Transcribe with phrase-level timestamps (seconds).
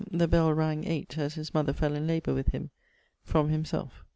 [0.09, 2.71] the bell rang VIII as his mother fell in labour with him
[3.23, 4.03] (from himselfe).